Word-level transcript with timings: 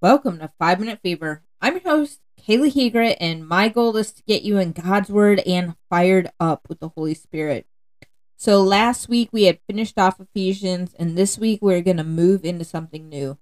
Welcome 0.00 0.38
to 0.38 0.52
Five 0.60 0.78
Minute 0.78 1.00
Fever. 1.02 1.42
I'm 1.60 1.72
your 1.72 1.82
host, 1.82 2.20
Kayla 2.40 2.72
Hegret, 2.72 3.16
and 3.18 3.48
my 3.48 3.68
goal 3.68 3.96
is 3.96 4.12
to 4.12 4.22
get 4.22 4.42
you 4.42 4.56
in 4.56 4.70
God's 4.70 5.10
Word 5.10 5.40
and 5.40 5.74
fired 5.90 6.30
up 6.38 6.68
with 6.68 6.78
the 6.78 6.90
Holy 6.90 7.14
Spirit. 7.14 7.66
So 8.36 8.62
last 8.62 9.08
week 9.08 9.30
we 9.32 9.46
had 9.46 9.58
finished 9.66 9.98
off 9.98 10.20
Ephesians, 10.20 10.94
and 11.00 11.18
this 11.18 11.36
week 11.36 11.58
we're 11.60 11.82
going 11.82 11.96
to 11.96 12.04
move 12.04 12.44
into 12.44 12.64
something 12.64 13.08
new. 13.08 13.38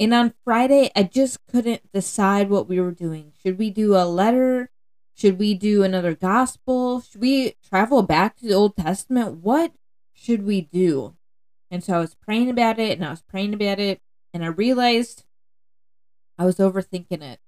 And 0.00 0.12
on 0.12 0.34
Friday, 0.44 0.90
I 0.96 1.04
just 1.04 1.46
couldn't 1.46 1.92
decide 1.92 2.50
what 2.50 2.68
we 2.68 2.80
were 2.80 2.90
doing. 2.90 3.32
Should 3.40 3.56
we 3.56 3.70
do 3.70 3.94
a 3.94 4.02
letter? 4.02 4.68
Should 5.14 5.38
we 5.38 5.54
do 5.54 5.84
another 5.84 6.16
gospel? 6.16 7.02
Should 7.02 7.20
we 7.20 7.54
travel 7.68 8.02
back 8.02 8.36
to 8.38 8.48
the 8.48 8.54
Old 8.54 8.74
Testament? 8.74 9.44
What 9.44 9.74
should 10.12 10.44
we 10.44 10.60
do? 10.60 11.14
And 11.70 11.84
so 11.84 11.94
I 11.94 12.00
was 12.00 12.16
praying 12.16 12.50
about 12.50 12.80
it 12.80 12.98
and 12.98 13.06
I 13.06 13.10
was 13.10 13.22
praying 13.22 13.54
about 13.54 13.78
it, 13.78 14.00
and 14.34 14.42
I 14.42 14.48
realized 14.48 15.22
I 16.40 16.46
was 16.46 16.56
overthinking 16.56 17.22
it. 17.22 17.38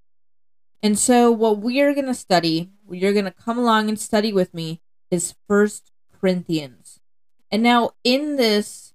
And 0.83 0.99
so, 0.99 1.31
what 1.31 1.61
we 1.61 1.81
are 1.81 1.95
going 1.95 2.07
to 2.07 2.15
study, 2.15 2.69
you're 2.91 3.15
going 3.15 3.25
to 3.25 3.31
come 3.31 3.59
along 3.59 3.89
and 3.89 3.99
study 3.99 4.35
with 4.35 4.53
me, 4.53 4.83
is 5.11 5.35
First 5.49 5.93
Corinthians. 6.21 7.01
And 7.51 7.63
now, 7.63 7.93
in 8.05 8.37
this 8.37 8.93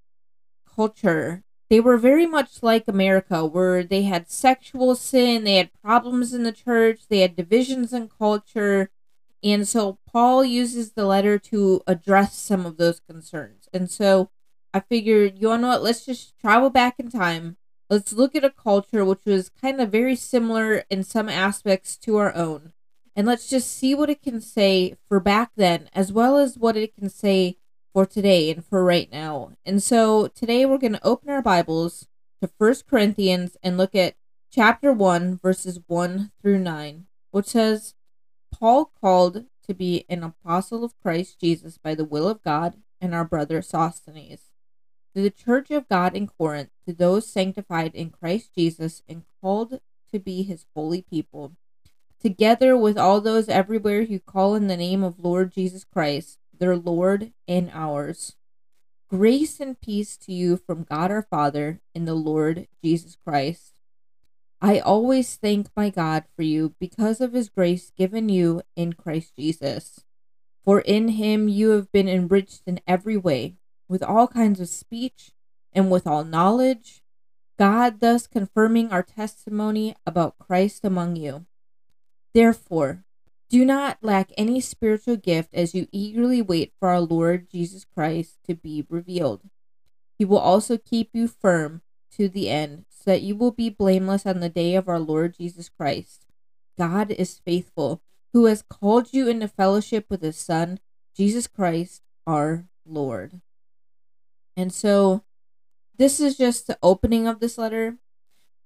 culture, 0.75 1.43
they 1.71 1.79
were 1.79 1.97
very 1.97 2.27
much 2.27 2.61
like 2.61 2.87
America, 2.87 3.43
where 3.43 3.83
they 3.83 4.03
had 4.03 4.29
sexual 4.29 4.93
sin, 4.93 5.45
they 5.45 5.55
had 5.55 5.71
problems 5.81 6.31
in 6.31 6.43
the 6.43 6.51
church, 6.51 7.07
they 7.09 7.21
had 7.21 7.35
divisions 7.35 7.91
in 7.91 8.07
culture. 8.07 8.91
And 9.43 9.67
so, 9.67 9.97
Paul 10.07 10.45
uses 10.45 10.91
the 10.91 11.07
letter 11.07 11.39
to 11.39 11.81
address 11.87 12.35
some 12.35 12.67
of 12.67 12.77
those 12.77 12.99
concerns. 12.99 13.67
And 13.73 13.89
so, 13.89 14.29
I 14.75 14.79
figured, 14.81 15.39
you 15.39 15.57
know 15.57 15.69
what, 15.69 15.81
let's 15.81 16.05
just 16.05 16.37
travel 16.37 16.69
back 16.69 16.99
in 16.99 17.09
time. 17.09 17.57
Let's 17.89 18.11
look 18.11 18.35
at 18.35 18.43
a 18.43 18.49
culture 18.49 19.05
which 19.05 19.23
was 19.25 19.49
kind 19.49 19.79
of 19.79 19.91
very 19.91 20.15
similar 20.15 20.83
in 20.89 21.03
some 21.03 21.29
aspects 21.29 21.95
to 21.99 22.17
our 22.17 22.35
own. 22.35 22.73
And 23.15 23.25
let's 23.25 23.49
just 23.49 23.71
see 23.71 23.95
what 23.95 24.09
it 24.09 24.21
can 24.21 24.41
say 24.41 24.97
for 25.07 25.21
back 25.21 25.51
then, 25.55 25.89
as 25.93 26.11
well 26.11 26.37
as 26.37 26.57
what 26.57 26.75
it 26.75 26.93
can 26.93 27.09
say 27.09 27.57
for 27.93 28.05
today 28.05 28.51
and 28.51 28.65
for 28.65 28.83
right 28.83 29.09
now. 29.09 29.53
And 29.65 29.81
so 29.81 30.27
today 30.27 30.65
we're 30.65 30.77
going 30.77 30.93
to 30.93 31.07
open 31.07 31.29
our 31.29 31.41
Bibles 31.41 32.07
to 32.41 32.49
First 32.59 32.87
Corinthians 32.87 33.55
and 33.63 33.77
look 33.77 33.95
at 33.95 34.15
chapter 34.51 34.91
1, 34.91 35.39
verses 35.41 35.79
1 35.87 36.31
through 36.41 36.59
9, 36.59 37.05
which 37.31 37.47
says, 37.47 37.95
Paul 38.51 38.91
called 38.99 39.45
to 39.65 39.73
be 39.73 40.05
an 40.09 40.23
apostle 40.23 40.83
of 40.83 40.99
Christ 41.01 41.39
Jesus 41.39 41.77
by 41.77 41.95
the 41.95 42.05
will 42.05 42.27
of 42.27 42.43
God, 42.43 42.75
and 42.99 43.15
our 43.15 43.25
brother 43.25 43.61
Sosthenes 43.61 44.46
to 45.17 45.23
the 45.23 45.31
church 45.31 45.71
of 45.71 45.89
God 45.89 46.15
in 46.15 46.27
Corinth, 46.27 46.69
to 46.85 46.93
those 46.93 47.25
sanctified 47.25 47.95
in 47.95 48.11
Christ 48.11 48.53
Jesus 48.53 49.01
and 49.09 49.23
called 49.41 49.79
to 50.11 50.19
be 50.19 50.43
his 50.43 50.67
holy 50.75 51.01
people, 51.01 51.53
together 52.21 52.77
with 52.77 52.99
all 52.99 53.19
those 53.19 53.49
everywhere 53.49 54.05
who 54.05 54.19
call 54.19 54.53
in 54.53 54.67
the 54.67 54.77
name 54.77 55.03
of 55.03 55.17
Lord 55.17 55.51
Jesus 55.51 55.83
Christ, 55.83 56.37
their 56.55 56.77
Lord 56.77 57.31
and 57.47 57.71
ours. 57.73 58.35
Grace 59.09 59.59
and 59.59 59.81
peace 59.81 60.17
to 60.17 60.31
you 60.31 60.55
from 60.55 60.83
God 60.83 61.09
our 61.09 61.23
Father 61.23 61.81
and 61.95 62.07
the 62.07 62.13
Lord 62.13 62.67
Jesus 62.83 63.17
Christ. 63.25 63.73
I 64.61 64.77
always 64.77 65.35
thank 65.35 65.69
my 65.75 65.89
God 65.89 66.25
for 66.35 66.43
you 66.43 66.75
because 66.79 67.21
of 67.21 67.33
his 67.33 67.49
grace 67.49 67.91
given 67.97 68.29
you 68.29 68.61
in 68.75 68.93
Christ 68.93 69.35
Jesus. 69.35 70.01
For 70.63 70.81
in 70.81 71.07
him 71.07 71.47
you 71.47 71.71
have 71.71 71.91
been 71.91 72.07
enriched 72.07 72.61
in 72.67 72.81
every 72.85 73.17
way 73.17 73.55
with 73.87 74.03
all 74.03 74.27
kinds 74.27 74.59
of 74.59 74.69
speech 74.69 75.31
and 75.73 75.91
with 75.91 76.07
all 76.07 76.23
knowledge, 76.23 77.01
God 77.57 77.99
thus 77.99 78.27
confirming 78.27 78.91
our 78.91 79.03
testimony 79.03 79.95
about 80.05 80.37
Christ 80.37 80.85
among 80.85 81.15
you. 81.15 81.45
Therefore, 82.33 83.03
do 83.49 83.63
not 83.65 83.97
lack 84.01 84.31
any 84.37 84.59
spiritual 84.59 85.15
gift 85.15 85.53
as 85.53 85.73
you 85.73 85.87
eagerly 85.91 86.41
wait 86.41 86.73
for 86.79 86.89
our 86.89 86.99
Lord 86.99 87.49
Jesus 87.49 87.85
Christ 87.85 88.37
to 88.47 88.55
be 88.55 88.85
revealed. 88.89 89.41
He 90.19 90.25
will 90.25 90.39
also 90.39 90.77
keep 90.77 91.11
you 91.13 91.27
firm 91.27 91.81
to 92.11 92.27
the 92.27 92.49
end, 92.49 92.85
so 92.89 93.11
that 93.11 93.21
you 93.21 93.35
will 93.35 93.51
be 93.51 93.69
blameless 93.69 94.25
on 94.25 94.39
the 94.39 94.49
day 94.49 94.75
of 94.75 94.89
our 94.89 94.99
Lord 94.99 95.35
Jesus 95.37 95.69
Christ. 95.69 96.25
God 96.77 97.11
is 97.11 97.39
faithful, 97.45 98.01
who 98.33 98.45
has 98.45 98.63
called 98.63 99.13
you 99.13 99.27
into 99.27 99.47
fellowship 99.47 100.05
with 100.09 100.21
his 100.21 100.37
Son, 100.37 100.79
Jesus 101.15 101.47
Christ, 101.47 102.01
our 102.25 102.67
Lord. 102.85 103.41
And 104.57 104.73
so 104.73 105.23
this 105.97 106.19
is 106.19 106.35
just 106.35 106.67
the 106.67 106.77
opening 106.81 107.27
of 107.27 107.39
this 107.39 107.57
letter, 107.57 107.97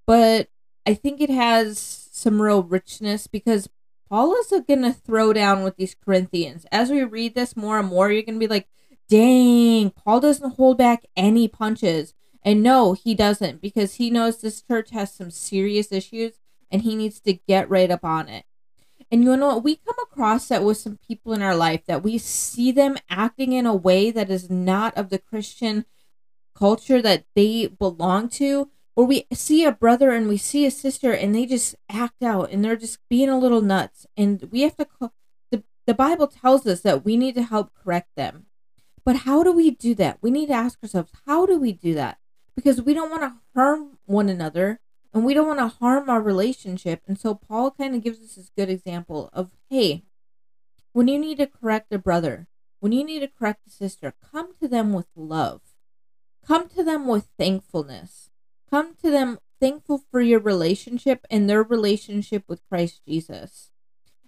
but 0.06 0.48
I 0.86 0.94
think 0.94 1.20
it 1.20 1.30
has 1.30 1.78
some 2.10 2.42
real 2.42 2.62
richness 2.62 3.26
because 3.26 3.68
Paul 4.08 4.34
is 4.34 4.52
going 4.66 4.82
to 4.82 4.92
throw 4.92 5.32
down 5.32 5.62
with 5.62 5.76
these 5.76 5.94
Corinthians. 5.94 6.66
As 6.72 6.90
we 6.90 7.04
read 7.04 7.34
this 7.34 7.56
more 7.56 7.78
and 7.78 7.88
more, 7.88 8.10
you're 8.10 8.22
going 8.22 8.40
to 8.40 8.46
be 8.46 8.52
like, 8.52 8.68
dang, 9.08 9.90
Paul 9.90 10.20
doesn't 10.20 10.56
hold 10.56 10.78
back 10.78 11.04
any 11.16 11.46
punches. 11.46 12.14
And 12.42 12.62
no, 12.62 12.94
he 12.94 13.14
doesn't 13.14 13.60
because 13.60 13.94
he 13.94 14.10
knows 14.10 14.40
this 14.40 14.62
church 14.62 14.90
has 14.90 15.12
some 15.12 15.30
serious 15.30 15.92
issues 15.92 16.32
and 16.70 16.82
he 16.82 16.96
needs 16.96 17.20
to 17.20 17.34
get 17.34 17.70
right 17.70 17.90
up 17.90 18.04
on 18.04 18.28
it. 18.28 18.44
And 19.12 19.22
you 19.22 19.36
know 19.36 19.48
what? 19.48 19.64
We 19.64 19.76
come 19.76 19.96
across 20.02 20.48
that 20.48 20.64
with 20.64 20.78
some 20.78 20.98
people 21.06 21.34
in 21.34 21.42
our 21.42 21.54
life 21.54 21.84
that 21.84 22.02
we 22.02 22.16
see 22.16 22.72
them 22.72 22.96
acting 23.10 23.52
in 23.52 23.66
a 23.66 23.74
way 23.74 24.10
that 24.10 24.30
is 24.30 24.48
not 24.48 24.96
of 24.96 25.10
the 25.10 25.18
Christian 25.18 25.84
culture 26.54 27.02
that 27.02 27.26
they 27.36 27.66
belong 27.66 28.30
to. 28.30 28.70
Or 28.96 29.04
we 29.04 29.26
see 29.30 29.64
a 29.64 29.72
brother 29.72 30.12
and 30.12 30.28
we 30.28 30.38
see 30.38 30.64
a 30.64 30.70
sister 30.70 31.12
and 31.12 31.34
they 31.34 31.44
just 31.44 31.74
act 31.90 32.22
out 32.22 32.50
and 32.50 32.64
they're 32.64 32.74
just 32.74 33.00
being 33.10 33.28
a 33.28 33.38
little 33.38 33.60
nuts. 33.60 34.06
And 34.16 34.48
we 34.50 34.62
have 34.62 34.78
to, 34.78 34.86
the, 35.50 35.62
the 35.86 35.94
Bible 35.94 36.26
tells 36.26 36.66
us 36.66 36.80
that 36.80 37.04
we 37.04 37.18
need 37.18 37.34
to 37.34 37.42
help 37.42 37.70
correct 37.74 38.08
them. 38.16 38.46
But 39.04 39.16
how 39.16 39.42
do 39.42 39.52
we 39.52 39.70
do 39.70 39.94
that? 39.96 40.18
We 40.22 40.30
need 40.30 40.46
to 40.46 40.54
ask 40.54 40.78
ourselves, 40.82 41.12
how 41.26 41.44
do 41.44 41.58
we 41.58 41.72
do 41.72 41.92
that? 41.94 42.16
Because 42.56 42.80
we 42.80 42.94
don't 42.94 43.10
want 43.10 43.22
to 43.22 43.34
harm 43.54 43.98
one 44.06 44.30
another 44.30 44.80
and 45.14 45.24
we 45.24 45.34
don't 45.34 45.46
want 45.46 45.58
to 45.58 45.78
harm 45.78 46.08
our 46.08 46.22
relationship. 46.22 47.02
And 47.06 47.18
so 47.18 47.34
Paul 47.34 47.70
kind 47.70 47.94
of 47.94 48.02
gives 48.02 48.20
us 48.20 48.34
this 48.34 48.50
good 48.56 48.70
example 48.70 49.30
of 49.32 49.50
hey, 49.68 50.04
when 50.92 51.08
you 51.08 51.18
need 51.18 51.38
to 51.38 51.46
correct 51.46 51.92
a 51.92 51.98
brother, 51.98 52.48
when 52.80 52.92
you 52.92 53.04
need 53.04 53.20
to 53.20 53.28
correct 53.28 53.66
a 53.66 53.70
sister, 53.70 54.14
come 54.32 54.54
to 54.60 54.68
them 54.68 54.92
with 54.92 55.06
love. 55.14 55.60
Come 56.46 56.68
to 56.70 56.82
them 56.82 57.06
with 57.06 57.28
thankfulness. 57.38 58.30
Come 58.68 58.94
to 59.02 59.10
them 59.10 59.38
thankful 59.60 60.02
for 60.10 60.20
your 60.20 60.40
relationship 60.40 61.24
and 61.30 61.48
their 61.48 61.62
relationship 61.62 62.44
with 62.48 62.66
Christ 62.68 63.02
Jesus. 63.06 63.70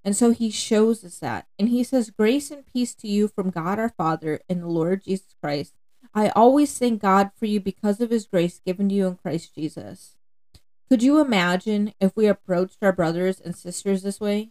And 0.04 0.14
so 0.14 0.30
he 0.30 0.50
shows 0.50 1.02
us 1.02 1.18
that. 1.18 1.46
And 1.58 1.70
he 1.70 1.82
says, 1.82 2.10
Grace 2.10 2.50
and 2.50 2.64
peace 2.66 2.94
to 2.96 3.08
you 3.08 3.26
from 3.26 3.50
God 3.50 3.78
our 3.78 3.88
Father 3.88 4.40
and 4.48 4.62
the 4.62 4.68
Lord 4.68 5.02
Jesus 5.02 5.34
Christ. 5.42 5.74
I 6.14 6.28
always 6.28 6.78
thank 6.78 7.02
God 7.02 7.30
for 7.36 7.46
you 7.46 7.58
because 7.58 8.00
of 8.00 8.10
his 8.10 8.26
grace 8.26 8.60
given 8.64 8.90
to 8.90 8.94
you 8.94 9.06
in 9.08 9.16
Christ 9.16 9.54
Jesus. 9.54 10.14
Could 10.88 11.02
you 11.02 11.20
imagine 11.20 11.94
if 12.00 12.14
we 12.14 12.26
approached 12.26 12.78
our 12.82 12.92
brothers 12.92 13.40
and 13.40 13.56
sisters 13.56 14.02
this 14.02 14.20
way? 14.20 14.50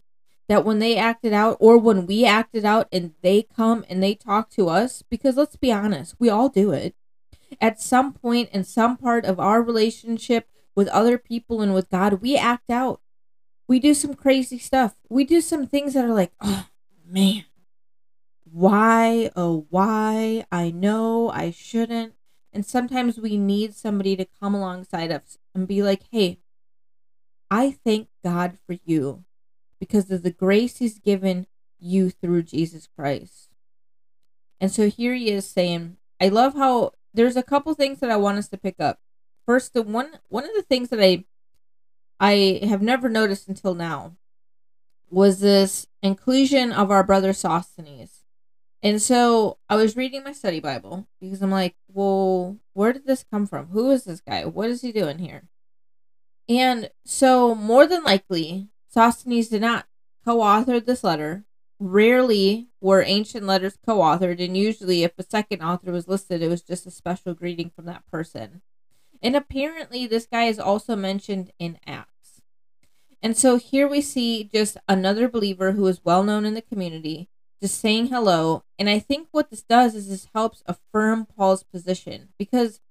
That 0.49 0.65
when 0.65 0.79
they 0.79 0.97
acted 0.97 1.31
out, 1.31 1.57
or 1.59 1.77
when 1.77 2.05
we 2.05 2.25
acted 2.25 2.65
out 2.65 2.87
and 2.91 3.13
they 3.21 3.43
come 3.43 3.85
and 3.87 4.03
they 4.03 4.13
talk 4.13 4.49
to 4.51 4.67
us, 4.67 5.01
because 5.01 5.37
let's 5.37 5.55
be 5.55 5.71
honest, 5.71 6.15
we 6.19 6.29
all 6.29 6.49
do 6.49 6.71
it. 6.71 6.95
At 7.61 7.79
some 7.79 8.13
point 8.13 8.49
in 8.51 8.63
some 8.63 8.97
part 8.97 9.25
of 9.25 9.39
our 9.39 9.61
relationship 9.61 10.49
with 10.75 10.87
other 10.89 11.17
people 11.17 11.61
and 11.61 11.73
with 11.73 11.89
God, 11.89 12.21
we 12.21 12.35
act 12.35 12.69
out. 12.69 12.99
We 13.67 13.79
do 13.79 13.93
some 13.93 14.15
crazy 14.15 14.57
stuff. 14.57 14.95
We 15.07 15.23
do 15.23 15.39
some 15.39 15.65
things 15.65 15.93
that 15.93 16.03
are 16.03 16.13
like, 16.13 16.33
oh 16.41 16.67
man, 17.07 17.45
why, 18.43 19.31
oh, 19.35 19.65
why? 19.69 20.45
I 20.51 20.71
know 20.71 21.29
I 21.29 21.51
shouldn't. 21.51 22.13
And 22.51 22.65
sometimes 22.65 23.17
we 23.17 23.37
need 23.37 23.75
somebody 23.75 24.15
to 24.15 24.27
come 24.39 24.53
alongside 24.53 25.11
us 25.11 25.37
and 25.53 25.67
be 25.67 25.83
like, 25.83 26.03
hey, 26.11 26.39
I 27.49 27.77
thank 27.85 28.07
God 28.23 28.57
for 28.65 28.77
you 28.85 29.23
because 29.79 30.09
of 30.11 30.23
the 30.23 30.31
grace 30.31 30.77
He's 30.77 30.99
given 30.99 31.47
you 31.79 32.09
through 32.09 32.43
Jesus 32.43 32.87
Christ. 32.97 33.49
And 34.59 34.71
so 34.71 34.89
here 34.89 35.13
he 35.13 35.29
is 35.29 35.45
saying, 35.45 35.97
I 36.21 36.29
love 36.29 36.53
how 36.53 36.93
there's 37.13 37.35
a 37.35 37.43
couple 37.43 37.73
things 37.73 37.99
that 37.99 38.09
I 38.09 38.15
want 38.15 38.37
us 38.37 38.47
to 38.49 38.57
pick 38.57 38.79
up. 38.79 38.99
First, 39.45 39.73
the 39.73 39.81
one 39.81 40.19
one 40.29 40.45
of 40.45 40.53
the 40.55 40.61
things 40.61 40.87
that 40.89 41.01
I 41.01 41.25
I 42.19 42.61
have 42.63 42.81
never 42.81 43.09
noticed 43.09 43.49
until 43.49 43.75
now 43.75 44.15
was 45.09 45.41
this 45.41 45.85
inclusion 46.01 46.71
of 46.71 46.89
our 46.89 47.03
brother 47.03 47.33
Sosthenes. 47.33 48.22
And 48.83 49.01
so 49.01 49.59
I 49.69 49.77
was 49.77 49.95
reading 49.95 50.25
my 50.25 50.33
study 50.33 50.59
Bible 50.59 51.07
because 51.21 51.41
I'm 51.41 51.49
like, 51.49 51.75
well, 51.87 52.57
where 52.73 52.91
did 52.91 53.07
this 53.07 53.23
come 53.23 53.47
from? 53.47 53.67
Who 53.67 53.89
is 53.91 54.03
this 54.03 54.19
guy? 54.19 54.43
What 54.43 54.69
is 54.69 54.81
he 54.81 54.91
doing 54.91 55.19
here? 55.19 55.43
And 56.49 56.91
so, 57.05 57.55
more 57.55 57.87
than 57.87 58.03
likely, 58.03 58.67
Sosthenes 58.89 59.47
did 59.47 59.61
not 59.61 59.87
co 60.25 60.41
author 60.41 60.81
this 60.81 61.01
letter. 61.01 61.45
Rarely 61.79 62.67
were 62.81 63.01
ancient 63.01 63.45
letters 63.45 63.77
co 63.85 63.99
authored, 63.99 64.43
and 64.43 64.57
usually, 64.57 65.03
if 65.03 65.13
a 65.17 65.23
second 65.23 65.61
author 65.61 65.93
was 65.93 66.09
listed, 66.09 66.41
it 66.41 66.49
was 66.49 66.61
just 66.61 66.85
a 66.85 66.91
special 66.91 67.33
greeting 67.33 67.71
from 67.73 67.85
that 67.85 68.05
person. 68.11 68.61
And 69.21 69.37
apparently, 69.37 70.05
this 70.05 70.27
guy 70.29 70.43
is 70.43 70.59
also 70.59 70.97
mentioned 70.97 71.51
in 71.57 71.79
Acts. 71.87 72.41
And 73.21 73.37
so 73.37 73.55
here 73.55 73.87
we 73.87 74.01
see 74.01 74.43
just 74.43 74.75
another 74.89 75.29
believer 75.29 75.71
who 75.71 75.87
is 75.87 76.03
well 76.03 76.23
known 76.23 76.45
in 76.45 76.55
the 76.55 76.61
community 76.61 77.29
just 77.63 77.79
saying 77.79 78.07
hello. 78.07 78.65
And 78.77 78.89
I 78.89 78.99
think 78.99 79.29
what 79.31 79.49
this 79.49 79.63
does 79.63 79.95
is 79.95 80.09
this 80.09 80.27
helps 80.35 80.63
affirm 80.65 81.25
Paul's 81.25 81.63
position 81.63 82.27
because 82.37 82.81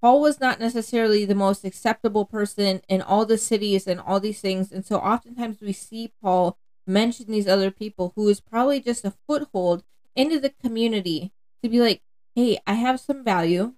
Paul 0.00 0.22
was 0.22 0.40
not 0.40 0.58
necessarily 0.58 1.26
the 1.26 1.34
most 1.34 1.66
acceptable 1.66 2.24
person 2.24 2.80
in 2.88 3.02
all 3.02 3.26
the 3.26 3.36
cities 3.36 3.86
and 3.86 4.00
all 4.00 4.20
these 4.20 4.40
things. 4.40 4.72
And 4.72 4.86
so 4.86 4.96
oftentimes 4.96 5.60
we 5.60 5.74
see 5.74 6.14
Paul 6.22 6.56
mention 6.86 7.26
these 7.26 7.46
other 7.46 7.70
people 7.70 8.14
who 8.16 8.26
is 8.26 8.40
probably 8.40 8.80
just 8.80 9.04
a 9.04 9.12
foothold 9.28 9.84
into 10.16 10.40
the 10.40 10.48
community 10.48 11.30
to 11.62 11.68
be 11.68 11.80
like, 11.80 12.00
hey, 12.34 12.58
I 12.66 12.72
have 12.72 13.00
some 13.00 13.22
value. 13.22 13.74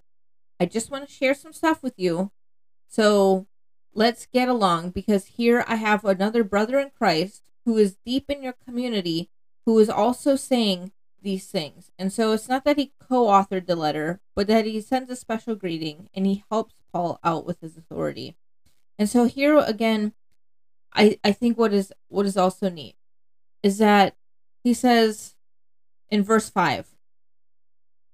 I 0.57 0.67
just 0.67 0.89
want 0.89 1.05
to 1.05 1.13
share 1.13 1.33
some 1.33 1.51
stuff 1.51 1.83
with 1.83 1.95
you. 1.97 2.31
So 2.87 3.45
let's 3.93 4.25
get 4.25 4.47
along 4.47 4.91
because 4.91 5.25
here 5.25 5.65
I 5.67 5.75
have 5.75 6.05
another 6.05 6.45
brother 6.45 6.79
in 6.79 6.91
Christ 6.97 7.51
who 7.65 7.75
is 7.75 7.97
deep 8.05 8.29
in 8.29 8.41
your 8.41 8.55
community 8.65 9.31
who 9.65 9.79
is 9.79 9.89
also 9.89 10.35
saying 10.35 10.91
these 11.21 11.47
things. 11.47 11.91
And 11.97 12.13
so 12.13 12.31
it's 12.31 12.47
not 12.47 12.63
that 12.65 12.77
he 12.77 12.93
co 12.99 13.25
authored 13.25 13.65
the 13.65 13.75
letter, 13.75 14.21
but 14.35 14.47
that 14.47 14.65
he 14.65 14.79
sends 14.79 15.09
a 15.09 15.15
special 15.15 15.55
greeting 15.55 16.09
and 16.13 16.25
he 16.25 16.43
helps 16.49 16.75
Paul 16.93 17.19
out 17.23 17.45
with 17.45 17.59
his 17.61 17.75
authority. 17.75 18.35
And 18.97 19.09
so 19.09 19.25
here 19.25 19.57
again, 19.57 20.13
I, 20.93 21.19
I 21.23 21.31
think 21.31 21.57
what 21.57 21.73
is 21.73 21.91
what 22.07 22.25
is 22.25 22.37
also 22.37 22.69
neat 22.69 22.95
is 23.63 23.79
that 23.79 24.15
he 24.63 24.73
says 24.73 25.35
in 26.09 26.23
verse 26.23 26.49
5 26.49 26.87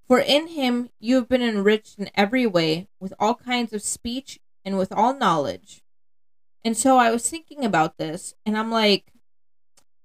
For 0.08 0.20
in 0.20 0.48
him 0.48 0.90
you 1.00 1.16
have 1.16 1.30
been 1.30 1.44
enriched 1.44 2.00
in 2.00 2.10
every 2.16 2.48
way 2.48 2.88
with 3.00 3.14
all 3.20 3.36
kinds 3.36 3.74
of 3.74 3.84
speech 3.84 4.40
and 4.66 4.78
with 4.78 4.92
all 4.92 5.14
knowledge. 5.14 5.84
And 6.64 6.78
so 6.78 6.98
I 6.98 7.12
was 7.12 7.28
thinking 7.28 7.66
about 7.66 7.98
this, 7.98 8.36
and 8.46 8.56
I'm 8.56 8.70
like, 8.70 9.11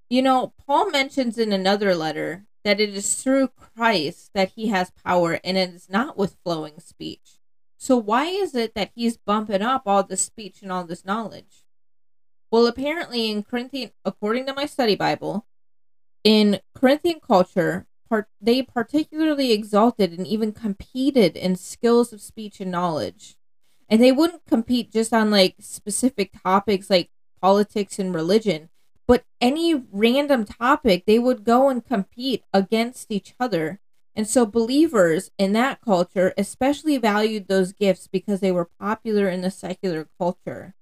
you 0.08 0.22
know, 0.22 0.52
Paul 0.66 0.90
mentions 0.90 1.38
in 1.38 1.52
another 1.52 1.94
letter 1.94 2.46
that 2.64 2.80
it 2.80 2.94
is 2.94 3.22
through 3.22 3.48
Christ 3.48 4.30
that 4.34 4.52
he 4.56 4.68
has 4.68 4.90
power, 5.04 5.38
and 5.44 5.56
it 5.56 5.70
is 5.70 5.88
not 5.88 6.16
with 6.16 6.36
flowing 6.44 6.80
speech. 6.80 7.38
So 7.78 7.96
why 7.96 8.26
is 8.26 8.54
it 8.54 8.74
that 8.74 8.90
he's 8.94 9.16
bumping 9.16 9.62
up 9.62 9.82
all 9.86 10.02
this 10.02 10.22
speech 10.22 10.62
and 10.62 10.72
all 10.72 10.84
this 10.84 11.04
knowledge? 11.04 11.64
Well, 12.50 12.66
apparently 12.66 13.30
in 13.30 13.42
Corinthian, 13.42 13.90
according 14.04 14.46
to 14.46 14.54
my 14.54 14.66
study 14.66 14.96
Bible, 14.96 15.46
in 16.24 16.60
Corinthian 16.74 17.20
culture, 17.20 17.86
part, 18.08 18.28
they 18.40 18.62
particularly 18.62 19.52
exalted 19.52 20.12
and 20.12 20.26
even 20.26 20.52
competed 20.52 21.36
in 21.36 21.56
skills 21.56 22.12
of 22.12 22.20
speech 22.20 22.60
and 22.60 22.70
knowledge 22.70 23.36
and 23.88 24.02
they 24.02 24.12
wouldn't 24.12 24.44
compete 24.46 24.92
just 24.92 25.12
on 25.12 25.30
like 25.30 25.54
specific 25.60 26.32
topics 26.42 26.90
like 26.90 27.10
politics 27.40 27.98
and 27.98 28.14
religion 28.14 28.68
but 29.06 29.24
any 29.40 29.74
random 29.92 30.44
topic 30.44 31.04
they 31.06 31.18
would 31.18 31.44
go 31.44 31.68
and 31.68 31.86
compete 31.86 32.44
against 32.52 33.10
each 33.10 33.34
other 33.38 33.80
and 34.14 34.26
so 34.26 34.46
believers 34.46 35.30
in 35.38 35.52
that 35.52 35.80
culture 35.80 36.32
especially 36.36 36.96
valued 36.96 37.48
those 37.48 37.72
gifts 37.72 38.08
because 38.08 38.40
they 38.40 38.52
were 38.52 38.70
popular 38.80 39.28
in 39.28 39.40
the 39.40 39.50
secular 39.50 40.08
culture 40.18 40.74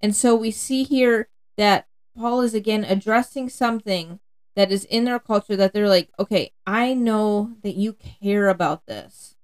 and 0.00 0.14
so 0.14 0.34
we 0.34 0.50
see 0.50 0.84
here 0.84 1.28
that 1.56 1.86
paul 2.16 2.40
is 2.40 2.54
again 2.54 2.84
addressing 2.84 3.48
something 3.48 4.20
that 4.56 4.70
is 4.70 4.84
in 4.84 5.04
their 5.04 5.18
culture 5.18 5.56
that 5.56 5.72
they're 5.72 5.88
like 5.88 6.10
okay 6.18 6.52
i 6.66 6.94
know 6.94 7.56
that 7.62 7.74
you 7.74 7.92
care 7.92 8.48
about 8.48 8.86
this 8.86 9.36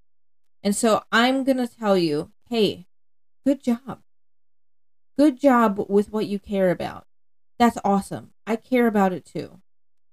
and 0.62 0.74
so 0.76 1.02
i'm 1.10 1.44
going 1.44 1.56
to 1.56 1.68
tell 1.68 1.96
you 1.96 2.30
hey 2.48 2.86
Good 3.46 3.62
job. 3.64 4.02
Good 5.16 5.40
job 5.40 5.86
with 5.88 6.12
what 6.12 6.26
you 6.26 6.38
care 6.38 6.70
about. 6.70 7.06
That's 7.60 7.76
awesome. 7.84 8.30
I 8.46 8.56
care 8.56 8.86
about 8.86 9.12
it 9.12 9.26
too. 9.26 9.60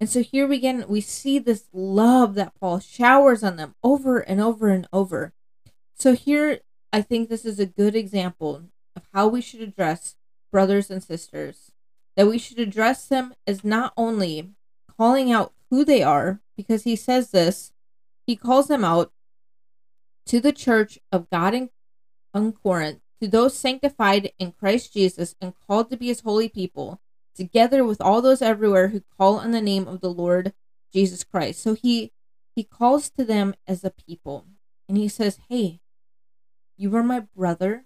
And 0.01 0.09
so 0.09 0.21
here 0.21 0.45
we 0.45 0.57
again 0.57 0.83
we 0.89 0.99
see 0.99 1.39
this 1.39 1.69
love 1.71 2.35
that 2.35 2.53
Paul 2.59 2.79
showers 2.79 3.41
on 3.41 3.55
them 3.55 3.73
over 3.81 4.19
and 4.19 4.41
over 4.41 4.67
and 4.67 4.85
over. 4.91 5.31
So 5.95 6.13
here 6.13 6.59
I 6.91 7.01
think 7.01 7.29
this 7.29 7.45
is 7.45 7.57
a 7.57 7.65
good 7.65 7.95
example 7.95 8.63
of 8.97 9.03
how 9.13 9.29
we 9.29 9.39
should 9.39 9.61
address 9.61 10.17
brothers 10.51 10.91
and 10.91 11.01
sisters. 11.01 11.71
That 12.17 12.27
we 12.27 12.38
should 12.38 12.59
address 12.59 13.07
them 13.07 13.33
as 13.47 13.63
not 13.63 13.93
only 13.95 14.50
calling 14.97 15.31
out 15.31 15.53
who 15.69 15.85
they 15.85 16.03
are, 16.03 16.41
because 16.57 16.83
he 16.83 16.97
says 16.97 17.31
this, 17.31 17.71
he 18.25 18.35
calls 18.35 18.67
them 18.67 18.83
out 18.83 19.13
to 20.25 20.41
the 20.41 20.51
church 20.51 21.00
of 21.13 21.29
God 21.29 21.53
in, 21.53 21.69
in 22.35 22.51
Corinth 22.51 23.00
to 23.21 23.27
those 23.29 23.57
sanctified 23.57 24.33
in 24.38 24.51
Christ 24.51 24.93
Jesus 24.93 25.33
and 25.39 25.53
called 25.65 25.89
to 25.91 25.97
be 25.97 26.07
his 26.07 26.19
holy 26.19 26.50
people, 26.50 27.00
together 27.38 27.84
with 27.86 28.01
all 28.01 28.22
those 28.22 28.42
everywhere 28.42 28.89
who 28.89 29.01
call 29.18 29.38
on 29.38 29.51
the 29.51 29.62
name 29.62 29.88
of 29.88 30.01
the 30.01 30.12
Lord 30.12 30.54
Jesus 30.94 31.24
Christ. 31.24 31.62
So 31.62 31.74
he 31.74 32.12
he 32.56 32.63
calls 32.63 33.10
to 33.12 33.24
them 33.24 33.54
as 33.68 33.84
a 33.84 33.92
people 33.92 34.48
and 34.89 34.98
he 34.98 35.07
says, 35.07 35.39
"Hey, 35.48 35.80
you 36.75 36.95
are 36.95 37.04
my 37.04 37.22
brother, 37.22 37.86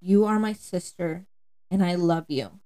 you 0.00 0.24
are 0.24 0.38
my 0.38 0.52
sister, 0.52 1.26
and 1.70 1.84
I 1.84 1.94
love 1.94 2.26
you." 2.28 2.60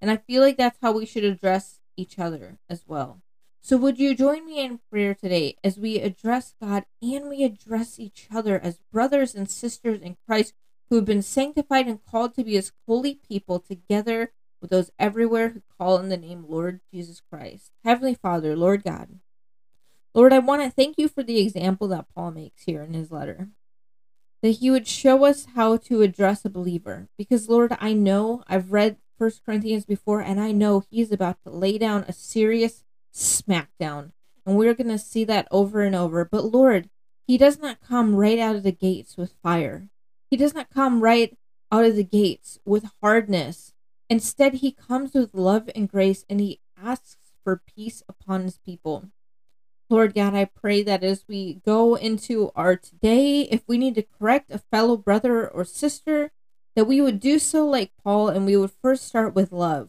And 0.00 0.10
I 0.10 0.18
feel 0.18 0.42
like 0.42 0.56
that's 0.56 0.78
how 0.82 0.92
we 0.92 1.06
should 1.06 1.24
address 1.24 1.80
each 1.96 2.18
other 2.18 2.58
as 2.68 2.84
well. 2.86 3.22
So, 3.64 3.76
would 3.76 3.98
you 3.98 4.16
join 4.16 4.44
me 4.44 4.58
in 4.58 4.80
prayer 4.90 5.14
today 5.14 5.56
as 5.62 5.78
we 5.78 6.00
address 6.00 6.54
God 6.60 6.84
and 7.00 7.28
we 7.28 7.44
address 7.44 8.00
each 8.00 8.26
other 8.34 8.58
as 8.58 8.80
brothers 8.90 9.36
and 9.36 9.48
sisters 9.48 10.00
in 10.00 10.16
Christ 10.26 10.54
who 10.90 10.96
have 10.96 11.04
been 11.04 11.22
sanctified 11.22 11.86
and 11.86 12.04
called 12.04 12.34
to 12.34 12.44
be 12.44 12.54
his 12.54 12.72
holy 12.88 13.14
people 13.14 13.60
together 13.60 14.32
with 14.62 14.70
those 14.70 14.90
everywhere 14.98 15.50
who 15.50 15.62
call 15.78 15.98
in 15.98 16.08
the 16.08 16.16
name 16.16 16.46
Lord 16.48 16.80
Jesus 16.92 17.20
Christ. 17.20 17.72
Heavenly 17.84 18.14
Father, 18.14 18.56
Lord 18.56 18.84
God. 18.84 19.18
Lord, 20.14 20.32
I 20.32 20.38
want 20.38 20.62
to 20.62 20.70
thank 20.70 20.96
you 20.96 21.08
for 21.08 21.22
the 21.22 21.40
example 21.40 21.88
that 21.88 22.06
Paul 22.14 22.30
makes 22.30 22.62
here 22.62 22.82
in 22.82 22.94
his 22.94 23.10
letter. 23.10 23.48
That 24.42 24.50
he 24.50 24.70
would 24.70 24.86
show 24.86 25.24
us 25.24 25.48
how 25.54 25.76
to 25.78 26.02
address 26.02 26.44
a 26.44 26.50
believer. 26.50 27.08
Because, 27.18 27.48
Lord, 27.48 27.76
I 27.80 27.92
know 27.92 28.44
I've 28.46 28.72
read 28.72 28.98
First 29.18 29.44
Corinthians 29.44 29.84
before, 29.84 30.20
and 30.20 30.40
I 30.40 30.52
know 30.52 30.84
he's 30.90 31.12
about 31.12 31.38
to 31.44 31.50
lay 31.50 31.78
down 31.78 32.04
a 32.06 32.12
serious 32.12 32.84
smackdown. 33.14 34.12
And 34.44 34.56
we're 34.56 34.74
going 34.74 34.88
to 34.88 34.98
see 34.98 35.24
that 35.24 35.48
over 35.50 35.82
and 35.82 35.94
over. 35.94 36.24
But, 36.24 36.46
Lord, 36.46 36.90
he 37.26 37.38
does 37.38 37.58
not 37.58 37.80
come 37.80 38.16
right 38.16 38.38
out 38.38 38.56
of 38.56 38.64
the 38.64 38.72
gates 38.72 39.16
with 39.16 39.34
fire. 39.42 39.88
He 40.30 40.36
does 40.36 40.54
not 40.54 40.70
come 40.70 41.02
right 41.02 41.36
out 41.70 41.84
of 41.84 41.96
the 41.96 42.04
gates 42.04 42.58
with 42.64 42.90
hardness. 43.00 43.71
Instead, 44.12 44.56
he 44.56 44.70
comes 44.70 45.14
with 45.14 45.32
love 45.32 45.70
and 45.74 45.88
grace 45.88 46.26
and 46.28 46.38
he 46.38 46.60
asks 46.76 47.32
for 47.42 47.62
peace 47.74 48.02
upon 48.06 48.42
his 48.42 48.58
people. 48.58 49.06
Lord 49.88 50.14
God, 50.14 50.34
I 50.34 50.44
pray 50.44 50.82
that 50.82 51.02
as 51.02 51.24
we 51.26 51.62
go 51.64 51.94
into 51.94 52.50
our 52.54 52.76
today, 52.76 53.48
if 53.50 53.62
we 53.66 53.78
need 53.78 53.94
to 53.94 54.02
correct 54.02 54.50
a 54.50 54.58
fellow 54.58 54.98
brother 54.98 55.48
or 55.48 55.64
sister, 55.64 56.30
that 56.76 56.84
we 56.84 57.00
would 57.00 57.20
do 57.20 57.38
so 57.38 57.66
like 57.66 57.92
Paul 58.04 58.28
and 58.28 58.44
we 58.44 58.54
would 58.54 58.72
first 58.82 59.06
start 59.06 59.34
with 59.34 59.50
love. 59.50 59.88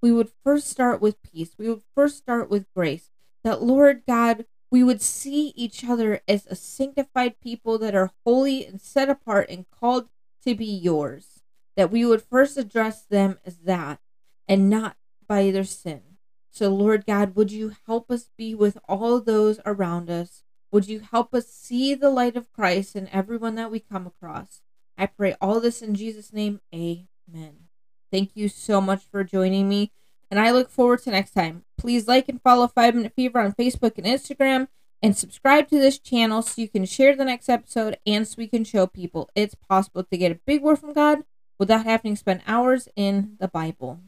We 0.00 0.12
would 0.12 0.30
first 0.44 0.68
start 0.68 1.00
with 1.00 1.20
peace. 1.20 1.56
We 1.58 1.68
would 1.68 1.82
first 1.92 2.18
start 2.18 2.50
with 2.50 2.72
grace. 2.72 3.10
That, 3.42 3.64
Lord 3.64 4.02
God, 4.06 4.44
we 4.70 4.84
would 4.84 5.02
see 5.02 5.52
each 5.56 5.84
other 5.84 6.20
as 6.28 6.46
a 6.46 6.54
sanctified 6.54 7.40
people 7.40 7.78
that 7.78 7.96
are 7.96 8.12
holy 8.24 8.64
and 8.64 8.80
set 8.80 9.08
apart 9.08 9.50
and 9.50 9.68
called 9.72 10.08
to 10.44 10.54
be 10.54 10.66
yours. 10.66 11.39
That 11.76 11.90
we 11.90 12.04
would 12.04 12.22
first 12.22 12.56
address 12.56 13.02
them 13.02 13.38
as 13.44 13.58
that 13.58 14.00
and 14.48 14.68
not 14.68 14.96
by 15.26 15.50
their 15.50 15.64
sin. 15.64 16.02
So, 16.50 16.68
Lord 16.68 17.06
God, 17.06 17.36
would 17.36 17.52
you 17.52 17.74
help 17.86 18.10
us 18.10 18.30
be 18.36 18.54
with 18.54 18.76
all 18.88 19.20
those 19.20 19.60
around 19.64 20.10
us? 20.10 20.42
Would 20.72 20.88
you 20.88 21.00
help 21.00 21.32
us 21.34 21.48
see 21.48 21.94
the 21.94 22.10
light 22.10 22.36
of 22.36 22.52
Christ 22.52 22.96
in 22.96 23.08
everyone 23.08 23.54
that 23.54 23.70
we 23.70 23.80
come 23.80 24.06
across? 24.06 24.62
I 24.98 25.06
pray 25.06 25.36
all 25.40 25.60
this 25.60 25.80
in 25.80 25.94
Jesus' 25.94 26.32
name. 26.32 26.60
Amen. 26.74 27.68
Thank 28.10 28.32
you 28.34 28.48
so 28.48 28.80
much 28.80 29.04
for 29.10 29.22
joining 29.22 29.68
me 29.68 29.92
and 30.30 30.38
I 30.38 30.52
look 30.52 30.70
forward 30.70 31.02
to 31.02 31.10
next 31.10 31.32
time. 31.32 31.64
Please 31.76 32.06
like 32.06 32.28
and 32.28 32.40
follow 32.40 32.68
5 32.68 32.94
Minute 32.94 33.12
Fever 33.16 33.40
on 33.40 33.52
Facebook 33.52 33.98
and 33.98 34.06
Instagram, 34.06 34.68
and 35.02 35.16
subscribe 35.16 35.68
to 35.68 35.78
this 35.78 35.98
channel 35.98 36.42
so 36.42 36.60
you 36.60 36.68
can 36.68 36.84
share 36.84 37.16
the 37.16 37.24
next 37.24 37.48
episode 37.48 37.98
and 38.06 38.28
so 38.28 38.34
we 38.38 38.46
can 38.46 38.64
show 38.64 38.86
people 38.86 39.30
it's 39.34 39.54
possible 39.54 40.04
to 40.04 40.16
get 40.16 40.30
a 40.30 40.40
big 40.46 40.62
word 40.62 40.78
from 40.78 40.92
God 40.92 41.24
without 41.60 41.84
having 41.86 42.14
to 42.14 42.20
spend 42.20 42.42
hours 42.48 42.88
in 42.96 43.36
the 43.38 43.48
Bible. 43.48 44.00